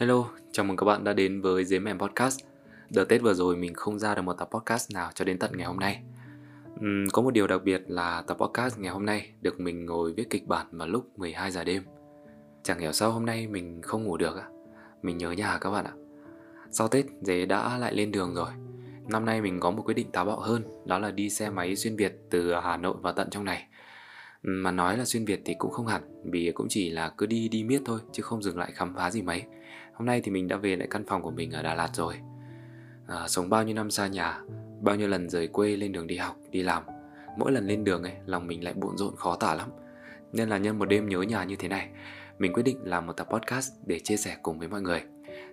[0.00, 2.40] Hello, chào mừng các bạn đã đến với dế mèm Podcast.
[2.90, 5.50] Đợt Tết vừa rồi mình không ra được một tập podcast nào cho đến tận
[5.56, 6.02] ngày hôm nay.
[6.74, 10.12] Uhm, có một điều đặc biệt là tập podcast ngày hôm nay được mình ngồi
[10.12, 11.82] viết kịch bản vào lúc 12 giờ đêm.
[12.62, 14.44] Chẳng hiểu sao hôm nay mình không ngủ được ạ.
[15.02, 15.92] Mình nhớ nhà các bạn ạ.
[16.70, 18.50] Sau Tết, Dế đã lại lên đường rồi.
[19.08, 21.76] Năm nay mình có một quyết định táo bạo hơn, đó là đi xe máy
[21.76, 23.66] xuyên Việt từ Hà Nội vào tận trong này.
[24.42, 27.48] Mà nói là xuyên Việt thì cũng không hẳn Vì cũng chỉ là cứ đi
[27.48, 29.42] đi miết thôi Chứ không dừng lại khám phá gì mấy
[30.00, 32.14] Hôm nay thì mình đã về lại căn phòng của mình ở Đà Lạt rồi.
[33.06, 34.40] À, Sống bao nhiêu năm xa nhà
[34.80, 36.82] Bao nhiêu lần rời quê lên đường đi học, đi làm.
[37.38, 39.68] Mỗi lần lên đường ấy Lòng mình lại bộn rộn khó tả lắm.
[40.32, 41.88] Nên là nhân một đêm nhớ nhà như thế này
[42.38, 45.02] Mình quyết định làm một tập podcast để chia sẻ cùng với mọi người.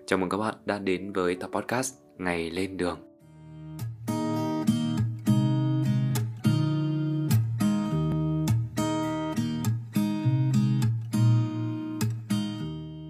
[0.06, 3.07] Chào mừng các bạn đã đến với tập podcast Ngày lên đường.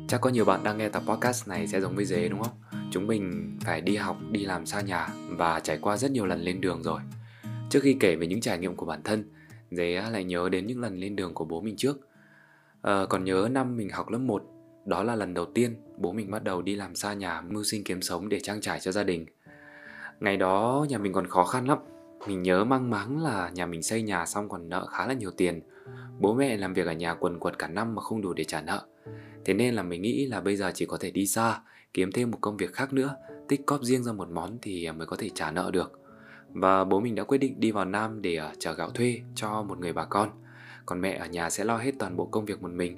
[0.09, 2.53] Chắc có nhiều bạn đang nghe tập podcast này sẽ giống với dế đúng không?
[2.91, 6.41] Chúng mình phải đi học, đi làm xa nhà và trải qua rất nhiều lần
[6.41, 7.01] lên đường rồi.
[7.71, 9.25] Trước khi kể về những trải nghiệm của bản thân,
[9.71, 12.01] dế lại nhớ đến những lần lên đường của bố mình trước.
[12.83, 14.43] À, còn nhớ năm mình học lớp 1,
[14.87, 17.85] đó là lần đầu tiên bố mình bắt đầu đi làm xa nhà mưu sinh
[17.85, 19.27] kiếm sống để trang trải cho gia đình.
[20.21, 21.79] Ngày đó nhà mình còn khó khăn lắm.
[22.27, 25.31] Mình nhớ mang máng là nhà mình xây nhà xong còn nợ khá là nhiều
[25.31, 25.61] tiền.
[26.19, 28.61] Bố mẹ làm việc ở nhà quần quật cả năm mà không đủ để trả
[28.61, 28.87] nợ.
[29.49, 31.61] Thế nên là mình nghĩ là bây giờ chỉ có thể đi xa,
[31.95, 33.17] kiếm thêm một công việc khác nữa,
[33.49, 36.01] tích cóp riêng ra một món thì à, mới có thể trả nợ được.
[36.49, 39.63] Và bố mình đã quyết định đi vào Nam để à, chở gạo thuê cho
[39.63, 40.31] một người bà con.
[40.87, 42.97] Còn mẹ ở nhà sẽ lo hết toàn bộ công việc một mình.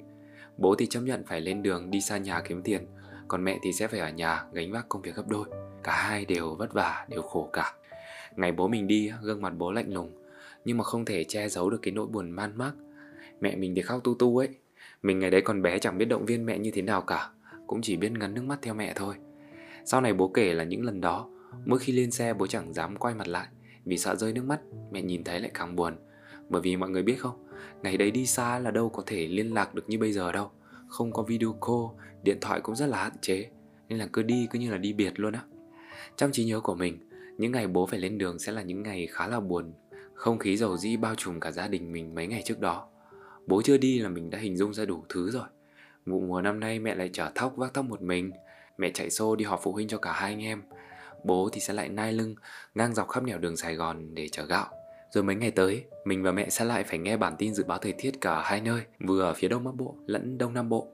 [0.57, 2.85] Bố thì chấp nhận phải lên đường đi xa nhà kiếm tiền,
[3.27, 5.45] còn mẹ thì sẽ phải ở nhà gánh vác công việc gấp đôi.
[5.83, 7.73] Cả hai đều vất vả, đều khổ cả.
[8.35, 10.11] Ngày bố mình đi, gương mặt bố lạnh lùng,
[10.65, 12.71] nhưng mà không thể che giấu được cái nỗi buồn man mác.
[13.41, 14.49] Mẹ mình thì khóc tu tu ấy,
[15.03, 17.29] mình ngày đấy còn bé chẳng biết động viên mẹ như thế nào cả,
[17.67, 19.15] Cũng chỉ biết ngấn nước mắt theo mẹ thôi.
[19.85, 21.29] Sau này bố kể là những lần đó,
[21.65, 23.47] Mỗi khi lên xe bố chẳng dám quay mặt lại,
[23.85, 24.59] Vì sợ rơi nước mắt,
[24.91, 25.95] Mẹ nhìn thấy lại càng buồn.
[26.49, 27.47] Bởi vì mọi người biết không,
[27.83, 30.51] Ngày đấy đi xa là đâu có thể liên lạc được như bây giờ đâu.
[30.87, 33.49] Không có video call, Điện thoại cũng rất là hạn chế,
[33.89, 35.41] Nên là cứ đi cứ như là đi biệt luôn á.
[36.15, 36.97] Trong trí nhớ của mình,
[37.37, 39.73] Những ngày bố phải lên đường sẽ là những ngày khá là buồn.
[40.13, 42.87] Không khí dầu dĩ bao trùm cả gia đình mình mấy ngày trước đó.
[43.51, 45.45] Bố chưa đi là mình đã hình dung ra đủ thứ rồi.
[46.05, 48.31] Vụ mùa năm nay mẹ lại chở thóc vác thóc một mình.
[48.77, 50.61] Mẹ chạy xô đi họp phụ huynh cho cả hai anh em.
[51.23, 52.35] Bố thì sẽ lại nai lưng,
[52.75, 54.65] Ngang dọc khắp nẻo đường Sài Gòn để chở gạo.
[55.11, 57.77] Rồi mấy ngày tới, Mình và mẹ sẽ lại phải nghe bản tin dự báo
[57.77, 60.87] thời tiết cả hai nơi, Vừa ở phía Đông Bắc Bộ lẫn Đông Nam Bộ.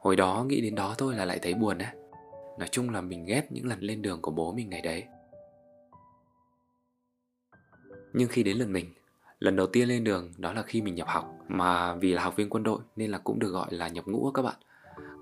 [0.00, 1.94] Hồi đó nghĩ đến đó thôi là lại thấy buồn á.
[2.58, 5.04] Nói chung là mình ghét những lần lên đường của bố mình ngày đấy.
[8.12, 8.86] Nhưng khi đến lần mình
[9.42, 12.36] Lần đầu tiên lên đường đó là khi mình nhập học, Mà vì là học
[12.36, 14.54] viên quân đội nên là cũng được gọi là nhập ngũ các bạn.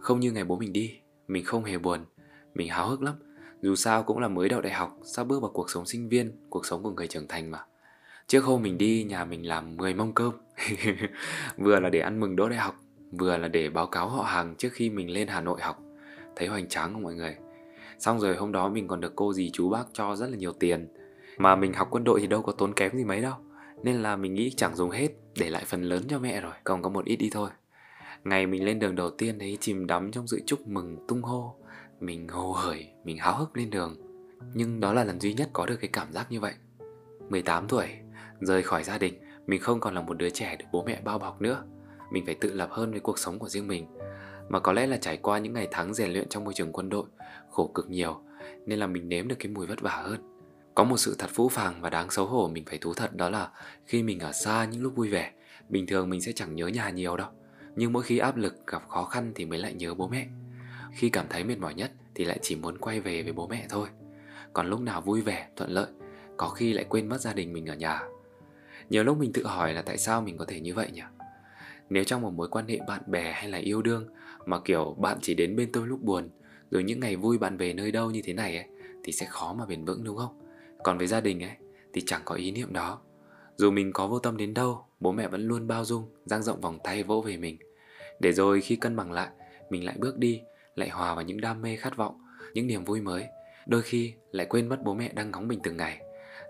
[0.00, 2.04] Không như ngày bố mình đi, Mình không hề buồn,
[2.54, 3.14] Mình háo hức lắm.
[3.62, 6.32] Dù sao cũng là mới đậu đại học, Sắp bước vào cuộc sống sinh viên,
[6.50, 7.64] Cuộc sống của người trưởng thành mà.
[8.26, 10.32] Trước hôm mình đi, nhà mình làm 10 mông cơm.
[11.56, 12.76] Vừa là để ăn mừng đỗ đại học,
[13.12, 15.78] Vừa là để báo cáo họ hàng trước khi mình lên Hà Nội học.
[16.36, 17.36] Thấy hoành tráng không mọi người?
[17.98, 20.52] Xong rồi hôm đó mình còn được cô dì chú bác cho rất là nhiều
[20.52, 20.88] tiền.
[21.38, 23.34] Mà mình học quân đội thì đâu có tốn kém gì mấy đâu
[23.82, 25.08] nên là mình nghĩ chẳng dùng hết
[25.38, 27.50] Để lại phần lớn cho mẹ rồi Còn có một ít đi thôi.
[28.24, 31.54] Ngày mình lên đường đầu tiên thấy chìm đắm trong sự chúc mừng tung hô.
[32.00, 33.96] Mình hồ hởi, mình háo hức lên đường.
[34.54, 36.54] Nhưng đó là lần duy nhất có được cái cảm giác như vậy.
[37.28, 37.88] 18 tuổi,
[38.40, 39.14] rời khỏi gia đình
[39.46, 41.64] Mình không còn là một đứa trẻ được bố mẹ bao bọc nữa.
[42.10, 43.86] Mình phải tự lập hơn với cuộc sống của riêng mình.
[44.48, 46.88] Mà có lẽ là trải qua những ngày tháng rèn luyện trong môi trường quân
[46.88, 47.04] đội
[47.50, 48.20] Khổ cực nhiều
[48.66, 50.29] Nên là mình nếm được cái mùi vất vả hơn
[50.74, 53.30] có một sự thật phũ phàng và đáng xấu hổ mình phải thú thật đó
[53.30, 53.50] là
[53.86, 55.32] khi mình ở xa những lúc vui vẻ,
[55.68, 57.28] bình thường mình sẽ chẳng nhớ nhà nhiều đâu.
[57.76, 60.26] Nhưng mỗi khi áp lực gặp khó khăn thì mới lại nhớ bố mẹ.
[60.92, 63.66] Khi cảm thấy mệt mỏi nhất thì lại chỉ muốn quay về với bố mẹ
[63.68, 63.88] thôi.
[64.52, 65.86] Còn lúc nào vui vẻ, thuận lợi,
[66.36, 68.02] có khi lại quên mất gia đình mình ở nhà.
[68.90, 71.02] Nhiều lúc mình tự hỏi là tại sao mình có thể như vậy nhỉ?
[71.90, 74.08] Nếu trong một mối quan hệ bạn bè hay là yêu đương
[74.46, 76.28] mà kiểu bạn chỉ đến bên tôi lúc buồn,
[76.70, 78.66] rồi những ngày vui bạn về nơi đâu như thế này ấy,
[79.04, 80.39] thì sẽ khó mà bền vững đúng không?
[80.82, 81.56] Còn với gia đình ấy,
[81.92, 83.00] thì chẳng có ý niệm đó.
[83.56, 86.60] Dù mình có vô tâm đến đâu, Bố mẹ vẫn luôn bao dung, dang rộng
[86.60, 87.58] vòng tay vỗ về mình.
[88.20, 89.28] Để rồi khi cân bằng lại,
[89.70, 90.42] Mình lại bước đi,
[90.74, 92.20] Lại hòa vào những đam mê khát vọng,
[92.54, 93.26] Những niềm vui mới.
[93.66, 96.00] Đôi khi lại quên mất bố mẹ đang ngóng mình từng ngày.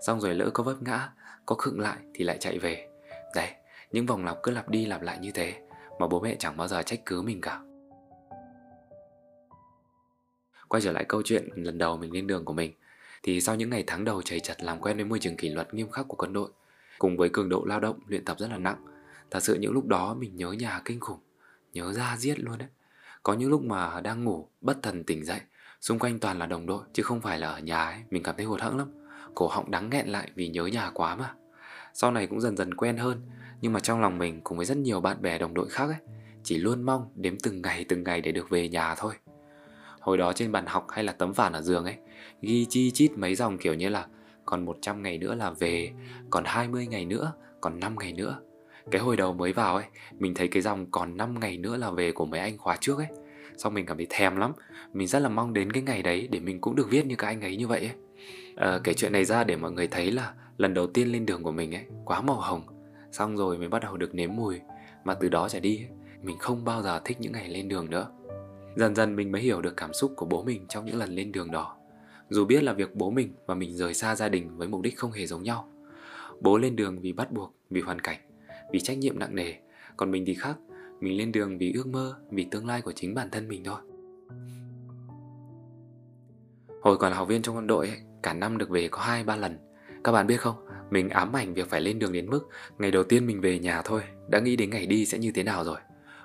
[0.01, 1.09] Xong rồi lỡ có vấp ngã,
[1.45, 2.87] Có khựng lại thì lại chạy về.
[3.35, 3.49] Đấy,
[3.91, 5.53] những vòng lặp cứ lặp đi lặp lại như thế,
[5.99, 7.61] Mà bố mẹ chẳng bao giờ trách cứ mình cả.
[10.67, 12.73] Quay trở lại câu chuyện lần đầu mình lên đường của mình
[13.23, 15.73] thì sau những ngày tháng đầu chảy chặt làm quen với môi trường kỷ luật
[15.73, 16.49] nghiêm khắc của quân đội,
[16.99, 18.85] cùng với cường độ lao động luyện tập rất là nặng,
[19.31, 21.19] thật sự những lúc đó mình nhớ nhà kinh khủng,
[21.73, 22.67] nhớ ra giết luôn đấy.
[23.23, 25.39] Có những lúc mà đang ngủ, bất thần tỉnh dậy,
[25.81, 28.35] xung quanh toàn là đồng đội chứ không phải là ở nhà ấy, mình cảm
[28.37, 28.91] thấy hụt hẫng lắm.
[29.35, 31.33] Cổ họng đắng nghẹn lại vì nhớ nhà quá mà.
[31.93, 33.21] Sau này cũng dần dần quen hơn,
[33.61, 35.95] nhưng mà trong lòng mình cùng với rất nhiều bạn bè đồng đội khác ấy,
[36.43, 39.13] chỉ luôn mong đếm từng ngày từng ngày để được về nhà thôi.
[39.99, 41.95] Hồi đó trên bàn học hay là tấm phản ở giường ấy,
[42.41, 44.05] ghi chi chít mấy dòng kiểu như là
[44.45, 45.91] còn 100 ngày nữa là về,
[46.29, 48.39] còn 20 ngày nữa, còn 5 ngày nữa.
[48.91, 49.85] Cái hồi đầu mới vào ấy,
[50.19, 52.97] mình thấy cái dòng còn 5 ngày nữa là về của mấy anh khóa trước
[52.97, 53.07] ấy.
[53.57, 54.51] Xong mình cảm thấy thèm lắm,
[54.93, 57.27] mình rất là mong đến cái ngày đấy để mình cũng được viết như các
[57.27, 57.95] anh ấy như vậy ấy.
[58.55, 61.43] À, kể chuyện này ra để mọi người thấy là lần đầu tiên lên đường
[61.43, 62.61] của mình ấy, quá màu hồng.
[63.11, 64.59] Xong rồi mới bắt đầu được nếm mùi,
[65.03, 65.87] mà từ đó trở đi ấy,
[66.21, 68.07] mình không bao giờ thích những ngày lên đường nữa.
[68.75, 71.31] Dần dần mình mới hiểu được cảm xúc của bố mình trong những lần lên
[71.31, 71.75] đường đó.
[72.31, 74.97] Dù biết là việc bố mình và mình rời xa gia đình với mục đích
[74.97, 75.67] không hề giống nhau.
[76.39, 78.19] Bố lên đường vì bắt buộc, vì hoàn cảnh,
[78.71, 79.53] vì trách nhiệm nặng nề,
[79.97, 80.55] còn mình thì khác,
[80.99, 83.79] mình lên đường vì ước mơ, vì tương lai của chính bản thân mình thôi.
[86.81, 89.23] Hồi còn là học viên trong quân đội ấy, cả năm được về có 2
[89.23, 89.57] 3 lần.
[90.03, 90.55] Các bạn biết không,
[90.89, 92.49] mình ám ảnh việc phải lên đường đến mức
[92.79, 95.43] ngày đầu tiên mình về nhà thôi, đã nghĩ đến ngày đi sẽ như thế
[95.43, 95.77] nào rồi.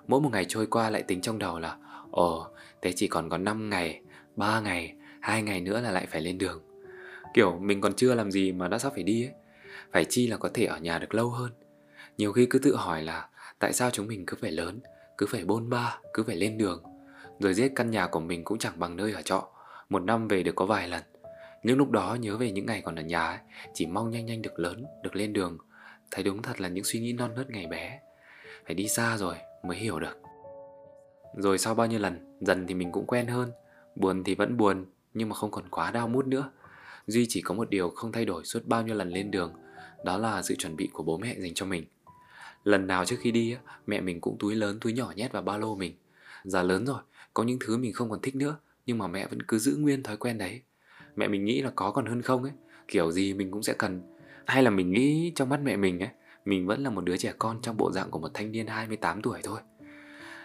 [0.06, 1.76] Mỗi một ngày trôi qua lại tính trong đầu là
[2.11, 2.47] Ồ,
[2.82, 4.02] thế chỉ còn có 5 ngày,
[4.37, 4.96] 3 ngày,
[5.26, 6.62] hai ngày nữa là lại phải lên đường.
[7.34, 9.32] Kiểu mình còn chưa làm gì mà đã sắp phải đi ấy.
[9.93, 11.52] Phải chi là có thể ở nhà được lâu hơn.
[12.19, 13.28] Nhiều khi cứ tự hỏi là
[13.58, 14.81] tại sao chúng mình cứ phải lớn,
[15.19, 16.82] cứ phải bôn ba, cứ phải lên đường.
[17.40, 19.49] Rồi giết căn nhà của mình cũng chẳng bằng nơi ở trọ.
[19.88, 21.02] Một năm về được có vài lần.
[21.62, 23.38] những lúc đó nhớ về những ngày còn ở nhà ấy,
[23.75, 25.58] chỉ mong nhanh nhanh được lớn, được lên đường.
[26.11, 28.00] Thấy đúng thật là những suy nghĩ non nớt ngày bé.
[28.67, 30.19] Phải đi xa rồi mới hiểu được.
[31.37, 33.50] Rồi sau bao nhiêu lần, dần thì mình cũng quen hơn.
[33.96, 34.87] Buồn thì vẫn buồn,
[35.17, 36.51] nhưng mà không còn quá đau mút nữa.
[37.07, 39.53] Duy chỉ có một điều không thay đổi suốt bao nhiêu lần lên đường,
[40.05, 41.85] đó là sự chuẩn bị của bố mẹ dành cho mình.
[42.65, 45.57] Lần nào trước khi đi, mẹ mình cũng túi lớn túi nhỏ nhét vào ba
[45.57, 45.95] lô mình.
[46.45, 47.01] già lớn rồi,
[47.35, 50.03] có những thứ mình không còn thích nữa, nhưng mà mẹ vẫn cứ giữ nguyên
[50.03, 50.61] thói quen đấy.
[51.17, 52.53] Mẹ mình nghĩ là có còn hơn không ấy,
[52.89, 54.03] kiểu gì mình cũng sẽ cần.
[54.47, 56.11] Hay là mình nghĩ trong mắt mẹ mình ấy,
[56.45, 59.23] mình vẫn là một đứa trẻ con trong bộ dạng của một thanh niên 28
[59.23, 59.61] tuổi thôi.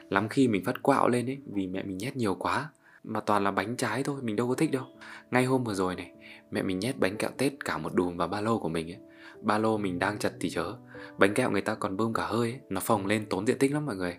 [0.10, 2.70] Lắm khi mình phát quạo lên ấy vì mẹ mình nhét nhiều quá
[3.04, 4.86] mà toàn là bánh trái thôi, mình đâu có thích đâu.
[5.32, 6.12] Ngay hôm vừa rồi này,
[6.52, 9.00] mẹ mình nhét bánh kẹo tết cả một đùm vào ba lô của mình ấy.
[9.42, 10.74] Ba lô mình đang chật thì chớ.
[11.18, 12.60] Bánh kẹo người ta còn bơm cả hơi ấy.
[12.70, 14.18] nó phồng lên tốn diện tích lắm mọi người.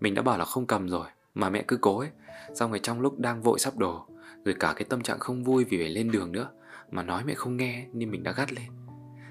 [0.00, 2.08] Mình đã bảo là không cầm rồi, mà mẹ cứ cố ấy.
[2.54, 4.06] Xong rồi trong lúc đang vội sắp đồ
[4.44, 6.50] rồi cả cái tâm trạng không vui vì phải lên đường nữa,
[6.90, 8.66] mà nói mẹ không nghe nên mình đã gắt lên.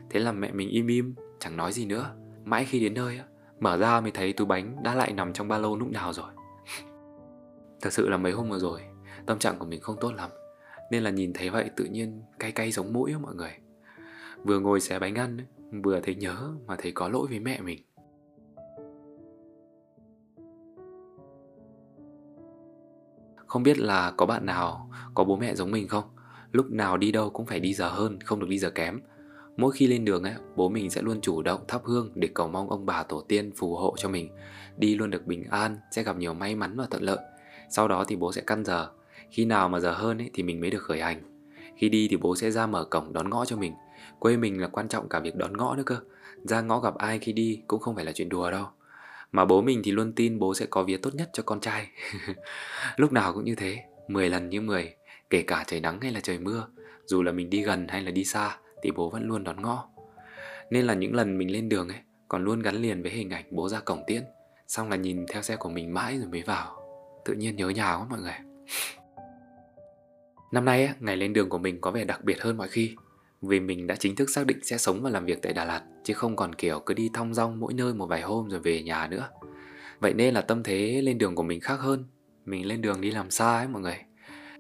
[0.10, 2.16] Thế là mẹ mình im im, chẳng nói gì nữa.
[2.46, 3.20] Mãi khi đến nơi
[3.60, 6.32] mở ra mới thấy túi bánh đã lại nằm trong ba lô lúc nào rồi.
[7.82, 8.82] Thật sự là mấy hôm vừa rồi
[9.26, 10.30] tâm trạng của mình không tốt lắm,
[10.92, 13.52] nên là nhìn thấy vậy tự nhiên cay cay giống mũi á mọi người.
[14.44, 15.38] Vừa ngồi xé bánh ăn
[15.84, 17.80] vừa thấy nhớ mà thấy có lỗi với mẹ mình.
[23.46, 26.04] Không biết là có bạn nào, có bố mẹ giống mình không?
[26.52, 29.00] Lúc nào đi đâu cũng phải đi giờ hơn, không được đi giờ kém.
[29.58, 32.48] Mỗi khi lên đường ấy, bố mình sẽ luôn chủ động thắp hương để cầu
[32.48, 34.30] mong ông bà tổ tiên phù hộ cho mình.
[34.78, 37.18] Đi luôn được bình an, sẽ gặp nhiều may mắn và thuận lợi.
[37.70, 38.90] Sau đó thì bố sẽ căn giờ
[39.32, 41.22] khi nào mà giờ hơn ấy, thì mình mới được khởi hành.
[41.78, 43.74] Khi đi thì bố sẽ ra mở cổng đón ngõ cho mình.
[44.20, 45.98] Quê mình là quan trọng cả việc đón ngõ nữa cơ.
[46.44, 48.66] Ra ngõ gặp ai khi đi cũng không phải là chuyện đùa đâu.
[49.32, 51.88] Mà bố mình thì luôn tin bố sẽ có vía tốt nhất cho con trai.
[52.98, 54.96] Lúc nào cũng như thế 10 lần như 10
[55.30, 56.68] Kể cả trời nắng hay là trời mưa.
[57.06, 59.88] Dù là mình đi gần hay là đi xa Thì bố vẫn luôn đón ngõ.
[60.72, 61.98] Nên là những lần mình lên đường ấy
[62.28, 64.24] Còn luôn gắn liền với hình ảnh bố ra cổng tiễn.
[64.68, 66.82] Xong là nhìn theo xe của mình mãi rồi mới vào.
[67.26, 68.36] Tự nhiên nhớ nhà quá mọi người.
[70.52, 72.96] Năm nay, ngày lên đường của mình có vẻ đặc biệt hơn mọi khi
[73.42, 75.82] vì mình đã chính thức xác định sẽ sống và làm việc tại Đà Lạt
[76.04, 78.84] chứ không còn kiểu cứ đi thong dong mỗi nơi một vài hôm rồi về
[78.84, 79.30] nhà nữa.
[80.00, 82.06] Vậy nên là tâm thế lên đường của mình khác hơn.
[82.46, 83.98] Mình lên đường đi làm xa ấy mọi người.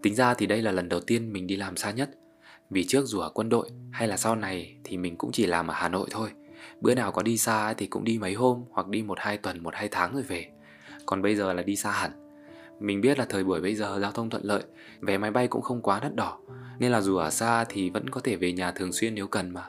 [0.01, 2.10] Tính ra thì đây là lần đầu tiên mình đi làm xa nhất.
[2.69, 5.67] Vì trước dù ở quân đội hay là sau này thì mình cũng chỉ làm
[5.67, 6.29] ở Hà Nội thôi.
[6.81, 9.63] Bữa nào có đi xa thì cũng đi mấy hôm hoặc đi một hai tuần,
[9.63, 10.45] một hai tháng rồi về.
[11.05, 12.30] Còn bây giờ là đi xa hẳn.
[12.81, 14.63] Mình biết là thời buổi bây giờ giao thông thuận lợi,
[15.00, 16.39] vé máy bay cũng không quá đắt đỏ,
[16.79, 19.53] nên là dù ở xa thì vẫn có thể về nhà thường xuyên nếu cần
[19.53, 19.67] mà.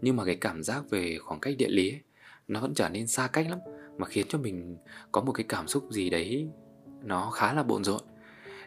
[0.00, 2.00] Nhưng mà cái cảm giác về khoảng cách địa lý ấy,
[2.48, 3.58] nó vẫn trở nên xa cách lắm
[3.98, 4.76] mà khiến cho mình
[5.12, 6.48] có một cái cảm xúc gì đấy
[7.02, 8.00] nó khá là bộn rộn.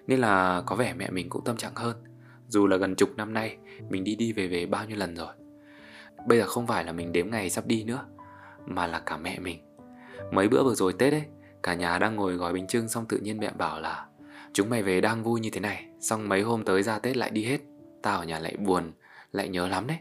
[0.07, 1.97] Nên là có vẻ mẹ mình cũng tâm trạng hơn.
[2.47, 3.57] Dù là gần chục năm nay
[3.89, 5.33] mình đi đi về về bao nhiêu lần rồi.
[6.27, 8.05] Bây giờ không phải là mình đếm ngày sắp đi nữa
[8.65, 9.59] mà là cả mẹ mình.
[10.31, 11.23] Mấy bữa vừa rồi Tết ấy
[11.63, 14.05] Cả nhà đang ngồi gói bánh trưng xong tự nhiên mẹ bảo là,
[14.53, 17.29] Chúng mày về đang vui như thế này, Xong mấy hôm tới ra Tết lại
[17.29, 17.57] đi hết.
[18.01, 18.91] Tao ở nhà lại buồn,
[19.31, 19.97] Lại nhớ lắm đấy.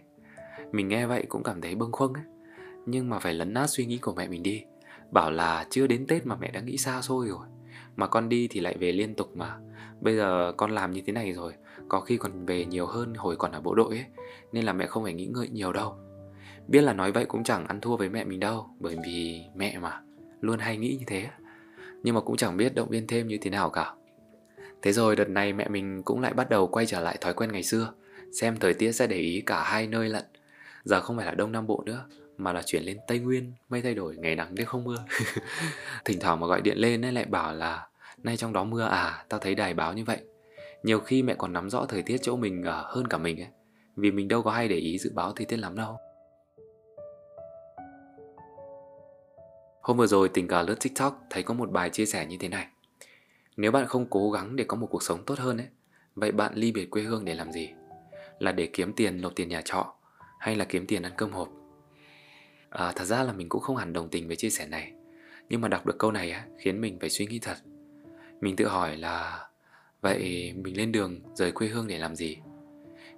[0.72, 2.24] Mình nghe vậy cũng cảm thấy bâng khuâng ấy.
[2.86, 4.64] Nhưng mà phải lấn nát suy nghĩ của mẹ mình đi.
[5.10, 7.46] Bảo là chưa đến Tết mà mẹ đã nghĩ xa xôi rồi,
[7.96, 9.56] Mà con đi thì lại về liên tục mà.
[10.00, 11.52] Bây giờ con làm như thế này rồi,
[11.88, 14.04] Có khi còn về nhiều hơn hồi còn ở bộ đội ấy,
[14.52, 15.96] Nên là mẹ không phải nghĩ ngợi nhiều đâu.
[16.68, 19.78] Biết là nói vậy cũng chẳng ăn thua với mẹ mình đâu, Bởi vì mẹ
[19.78, 20.00] mà,
[20.40, 21.28] Luôn hay nghĩ như thế.
[22.02, 23.94] Nhưng mà cũng chẳng biết động viên thêm như thế nào cả.
[24.82, 27.52] Thế rồi đợt này mẹ mình cũng lại bắt đầu quay trở lại thói quen
[27.52, 27.92] ngày xưa
[28.32, 30.24] Xem thời tiết sẽ để ý cả hai nơi lận.
[30.84, 32.04] Giờ không phải là Đông Nam Bộ nữa
[32.36, 35.04] Mà là chuyển lên Tây Nguyên Mây thay đổi, ngày nắng đêm không mưa.
[36.04, 37.86] Thỉnh thoảng mà gọi điện lên ấy lại bảo là
[38.22, 40.18] Nay trong đó mưa à, tao thấy đài báo như vậy.
[40.82, 43.48] Nhiều khi mẹ còn nắm rõ thời tiết chỗ mình ở hơn cả mình ấy
[43.96, 45.98] Vì mình đâu có hay để ý dự báo thời tiết lắm đâu.
[49.88, 52.48] Hôm vừa rồi tình cờ lướt TikTok thấy có một bài chia sẻ như thế
[52.48, 52.66] này
[53.56, 55.66] Nếu bạn không cố gắng để có một cuộc sống tốt hơn ấy
[56.14, 57.70] Vậy bạn ly biệt quê hương để làm gì?
[58.38, 59.94] Là để kiếm tiền nộp tiền nhà trọ
[60.38, 61.48] Hay là kiếm tiền ăn cơm hộp?
[62.70, 64.92] À, thật ra là mình cũng không hẳn đồng tình với chia sẻ này
[65.48, 67.56] Nhưng mà đọc được câu này á, khiến mình phải suy nghĩ thật
[68.40, 69.46] Mình tự hỏi là
[70.00, 72.38] Vậy mình lên đường rời quê hương để làm gì?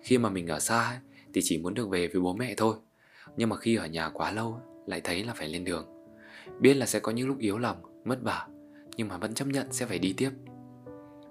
[0.02, 0.98] Khi mà mình ở xa ấy,
[1.34, 2.76] thì chỉ muốn được về với bố mẹ thôi
[3.36, 5.99] Nhưng mà khi ở nhà quá lâu lại thấy là phải lên đường
[6.58, 8.46] Biết là sẽ có những lúc yếu lòng, mất vả
[8.96, 10.30] Nhưng mà vẫn chấp nhận sẽ phải đi tiếp.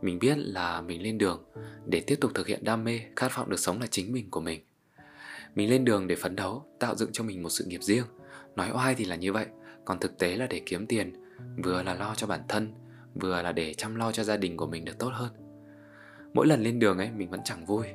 [0.01, 1.43] Mình biết là mình lên đường
[1.85, 4.41] để tiếp tục thực hiện đam mê, khát vọng được sống là chính mình của
[4.41, 4.61] mình.
[5.55, 8.05] Mình lên đường để phấn đấu, tạo dựng cho mình một sự nghiệp riêng.
[8.55, 9.45] Nói oai thì là như vậy,
[9.85, 11.13] còn thực tế là để kiếm tiền
[11.63, 12.73] Vừa là lo cho bản thân,
[13.15, 15.29] vừa là để chăm lo cho gia đình của mình được tốt hơn.
[16.33, 17.85] Mỗi lần lên đường ấy mình vẫn chẳng vui.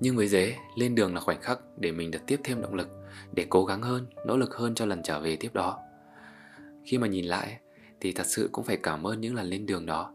[0.00, 2.88] Nhưng với dế, lên đường là khoảnh khắc để mình được tiếp thêm động lực
[3.32, 5.80] Để cố gắng hơn, nỗ lực hơn cho lần trở về tiếp đó
[6.88, 7.58] khi mà nhìn lại
[8.00, 10.12] thì thật sự cũng phải cảm ơn những lần lên đường đó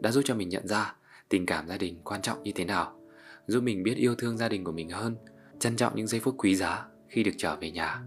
[0.00, 0.94] đã giúp cho mình nhận ra
[1.28, 3.00] tình cảm gia đình quan trọng như thế nào
[3.46, 5.16] giúp mình biết yêu thương gia đình của mình hơn
[5.60, 8.02] trân trọng những giây phút quý giá khi được trở về nhà.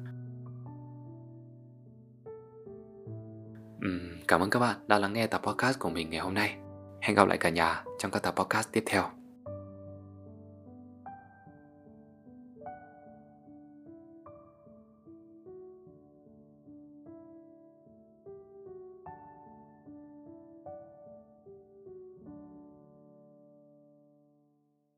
[3.85, 6.55] Uhm, cảm ơn các bạn đã lắng nghe tập podcast của mình ngày hôm nay.
[7.01, 9.16] Hẹn gặp lại cả nhà trong các tập podcast tiếp theo.